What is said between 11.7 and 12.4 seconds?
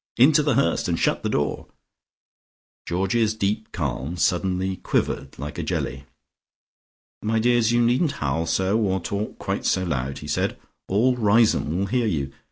will hear you.